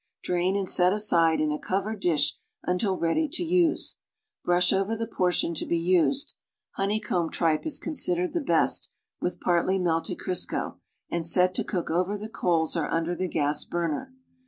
[0.23, 3.97] Drain and set aside in a covered dish until ready to use.
[4.43, 6.33] Brush over the portion to be used
[6.71, 8.89] (honeycombed tripe is considered the best)
[9.21, 10.79] with partly melted Crisco,
[11.11, 14.11] and set to cook over the coals or under the gas burner.